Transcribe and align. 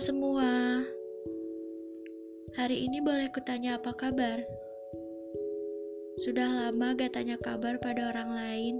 semua. 0.00 0.80
Hari 2.56 2.88
ini 2.88 3.04
boleh 3.04 3.28
kutanya 3.36 3.76
apa 3.76 3.92
kabar? 3.92 4.40
Sudah 6.24 6.48
lama 6.48 6.96
gak 6.96 7.20
tanya 7.20 7.36
kabar 7.36 7.76
pada 7.76 8.08
orang 8.08 8.32
lain. 8.32 8.74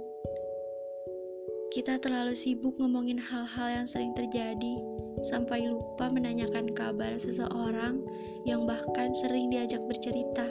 Kita 1.77 2.01
terlalu 2.01 2.33
sibuk 2.33 2.73
ngomongin 2.80 3.20
hal-hal 3.20 3.69
yang 3.69 3.84
sering 3.84 4.16
terjadi 4.16 4.80
sampai 5.29 5.69
lupa 5.69 6.09
menanyakan 6.09 6.73
kabar 6.73 7.12
seseorang 7.21 8.00
yang 8.48 8.64
bahkan 8.64 9.12
sering 9.12 9.52
diajak 9.52 9.84
bercerita. 9.84 10.48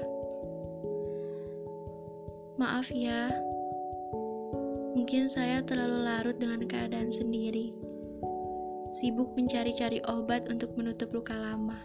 Maaf 2.61 2.93
ya, 2.93 3.33
mungkin 4.93 5.25
saya 5.33 5.65
terlalu 5.65 6.05
larut 6.05 6.37
dengan 6.37 6.61
keadaan 6.69 7.09
sendiri 7.09 7.88
sibuk 8.97 9.29
mencari-cari 9.37 10.01
obat 10.09 10.49
untuk 10.49 10.73
menutup 10.73 11.13
luka 11.13 11.37
lama. 11.37 11.77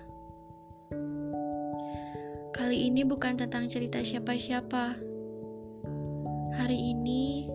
Kali 2.55 2.89
ini 2.89 3.05
bukan 3.05 3.37
tentang 3.37 3.69
cerita 3.69 4.01
siapa-siapa. 4.01 4.97
Hari 6.55 6.79
ini, 6.95 7.51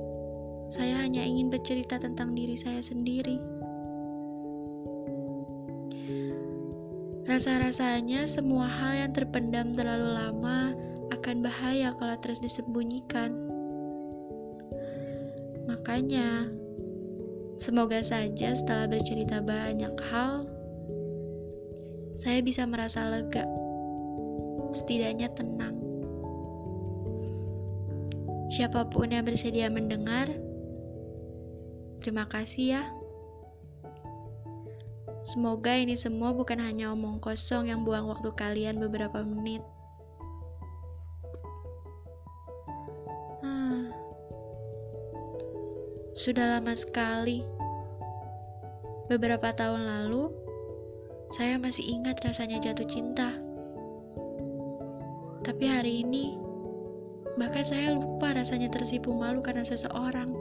saya 0.68 1.02
hanya 1.02 1.24
ingin 1.24 1.50
bercerita 1.50 1.98
tentang 1.98 2.36
diri 2.36 2.54
saya 2.60 2.84
sendiri. 2.84 3.40
Rasa-rasanya 7.26 8.28
semua 8.28 8.68
hal 8.68 9.08
yang 9.08 9.12
terpendam 9.16 9.72
terlalu 9.72 10.18
lama 10.18 10.76
akan 11.16 11.46
bahaya 11.46 11.96
kalau 11.96 12.18
terus 12.20 12.44
disembunyikan. 12.44 13.34
Makanya, 15.70 16.50
Semoga 17.60 18.00
saja 18.00 18.56
setelah 18.56 18.88
bercerita 18.88 19.44
banyak 19.44 19.92
hal, 20.08 20.48
saya 22.16 22.40
bisa 22.40 22.64
merasa 22.64 23.04
lega, 23.12 23.44
setidaknya 24.72 25.28
tenang. 25.36 25.76
Siapa 28.56 28.88
pun 28.88 29.12
yang 29.12 29.28
bersedia 29.28 29.68
mendengar, 29.68 30.32
terima 32.00 32.24
kasih 32.32 32.80
ya. 32.80 32.84
Semoga 35.28 35.76
ini 35.76 36.00
semua 36.00 36.32
bukan 36.32 36.64
hanya 36.64 36.96
omong 36.96 37.20
kosong 37.20 37.68
yang 37.68 37.84
buang 37.84 38.08
waktu 38.08 38.32
kalian 38.40 38.80
beberapa 38.80 39.20
menit. 39.20 39.60
Sudah 46.20 46.60
lama 46.60 46.76
sekali. 46.76 47.48
Beberapa 49.08 49.56
tahun 49.56 49.88
lalu, 49.88 50.28
saya 51.32 51.56
masih 51.56 51.96
ingat 51.96 52.20
rasanya 52.28 52.60
jatuh 52.60 52.84
cinta. 52.92 53.40
Tapi 55.48 55.64
hari 55.64 56.04
ini, 56.04 56.36
bahkan 57.40 57.64
saya 57.64 57.96
lupa 57.96 58.36
rasanya 58.36 58.68
tersipu 58.68 59.16
malu 59.16 59.40
karena 59.40 59.64
seseorang. 59.64 60.36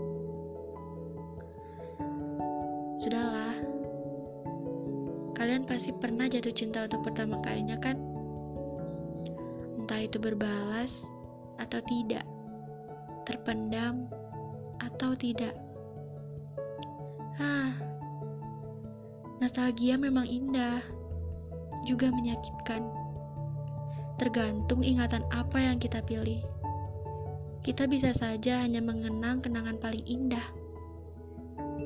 Sudahlah, 2.98 3.54
kalian 5.38 5.62
pasti 5.62 5.94
pernah 5.94 6.26
jatuh 6.26 6.58
cinta 6.58 6.90
untuk 6.90 7.06
pertama 7.06 7.38
kalinya 7.46 7.78
kan? 7.78 7.94
Entah 9.78 10.02
itu 10.02 10.18
berbalas 10.18 11.06
atau 11.62 11.78
tidak, 11.86 12.26
terpendam 13.30 14.10
atau 14.82 15.14
tidak. 15.14 15.67
Ah, 17.38 17.70
nostalgia 19.38 19.94
memang 19.94 20.26
indah, 20.26 20.82
juga 21.86 22.10
menyakitkan. 22.10 22.82
Tergantung 24.18 24.82
ingatan 24.82 25.22
apa 25.30 25.62
yang 25.62 25.78
kita 25.78 26.02
pilih. 26.02 26.42
Kita 27.62 27.86
bisa 27.86 28.10
saja 28.10 28.66
hanya 28.66 28.82
mengenang 28.82 29.38
kenangan 29.38 29.78
paling 29.78 30.02
indah. 30.02 30.42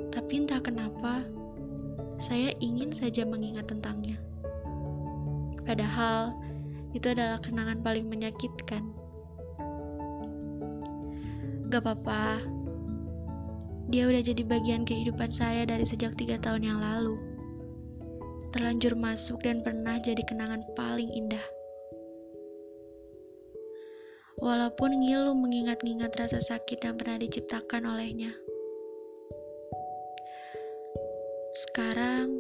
Tapi 0.08 0.32
entah 0.40 0.64
kenapa, 0.64 1.20
saya 2.16 2.56
ingin 2.56 2.96
saja 2.96 3.28
mengingat 3.28 3.69
tentangnya. 3.69 4.16
Padahal, 5.69 6.32
itu 6.96 7.12
adalah 7.12 7.44
kenangan 7.44 7.84
paling 7.84 8.08
menyakitkan. 8.08 8.88
Gak 11.69 11.84
apa-apa, 11.84 12.40
dia 13.92 14.08
udah 14.08 14.25
jadi 14.25 14.41
bagian 14.48 14.88
kehidupan 14.88 15.28
saya 15.28 15.69
dari 15.69 15.84
sejak 15.84 16.16
tiga 16.16 16.41
tahun 16.41 16.64
yang 16.64 16.80
lalu. 16.80 17.20
Terlanjur 18.56 18.97
masuk 18.97 19.44
dan 19.44 19.60
pernah 19.60 20.00
jadi 20.00 20.25
kenangan 20.25 20.64
paling 20.72 21.12
indah. 21.12 21.44
Walaupun 24.41 24.97
ngilu 24.97 25.36
mengingat-ingat 25.36 26.08
rasa 26.16 26.41
sakit 26.41 26.81
yang 26.81 26.97
pernah 26.97 27.20
diciptakan 27.20 27.84
olehnya. 27.84 28.32
Sekarang, 31.52 32.32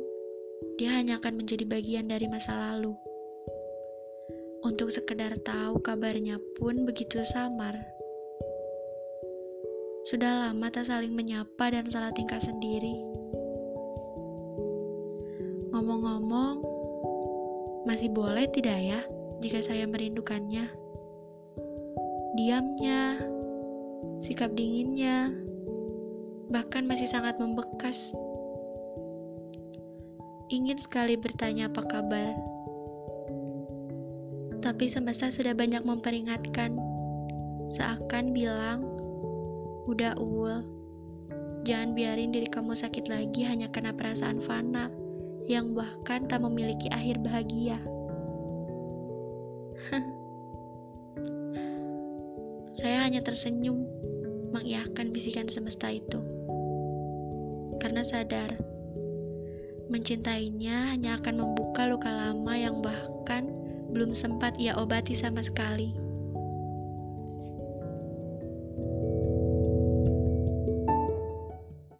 dia 0.80 0.96
hanya 0.96 1.20
akan 1.20 1.36
menjadi 1.36 1.68
bagian 1.68 2.08
dari 2.08 2.32
masa 2.32 2.56
lalu. 2.56 2.96
Untuk 4.64 4.88
sekedar 4.88 5.36
tahu 5.44 5.84
kabarnya 5.84 6.40
pun 6.56 6.88
begitu 6.88 7.20
samar. 7.28 7.76
Sudah 10.12 10.44
lama 10.44 10.68
tak 10.68 10.92
saling 10.92 11.16
menyapa 11.16 11.72
dan 11.72 11.88
salah 11.88 12.12
tingkah 12.12 12.36
sendiri. 12.36 13.00
Ngomong-ngomong, 15.72 16.60
masih 17.88 18.12
boleh 18.12 18.44
tidak 18.52 18.76
ya 18.76 19.00
jika 19.40 19.64
saya 19.64 19.88
merindukannya? 19.88 20.68
Diamnya, 22.36 23.24
sikap 24.20 24.52
dinginnya, 24.52 25.32
bahkan 26.52 26.84
masih 26.84 27.08
sangat 27.08 27.40
membekas. 27.40 27.96
Ingin 30.52 30.76
sekali 30.76 31.16
bertanya 31.16 31.72
apa 31.72 31.88
kabar, 31.88 32.36
tapi 34.60 34.92
semesta 34.92 35.32
sudah 35.32 35.56
banyak 35.56 35.80
memperingatkan, 35.80 36.76
seakan 37.72 38.36
bilang 38.36 39.01
Udah 39.90 40.14
Uul, 40.14 40.62
jangan 41.66 41.98
biarin 41.98 42.30
diri 42.30 42.46
kamu 42.46 42.78
sakit 42.78 43.10
lagi 43.10 43.42
hanya 43.42 43.66
karena 43.66 43.90
perasaan 43.90 44.38
fana 44.46 44.86
yang 45.50 45.74
bahkan 45.74 46.30
tak 46.30 46.38
memiliki 46.38 46.86
akhir 46.94 47.18
bahagia. 47.18 47.82
Saya 52.78 53.02
hanya 53.02 53.26
tersenyum 53.26 53.82
mengiyakan 54.54 55.10
bisikan 55.10 55.50
semesta 55.50 55.90
itu. 55.90 56.22
Karena 57.82 58.06
sadar, 58.06 58.54
mencintainya 59.90 60.94
hanya 60.94 61.18
akan 61.18 61.42
membuka 61.42 61.90
luka 61.90 62.06
lama 62.06 62.54
yang 62.54 62.78
bahkan 62.78 63.50
belum 63.90 64.14
sempat 64.14 64.54
ia 64.62 64.78
obati 64.78 65.18
sama 65.18 65.42
sekali. 65.42 66.11